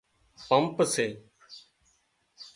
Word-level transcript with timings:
پمپ 0.47 0.77
سي 0.93 1.07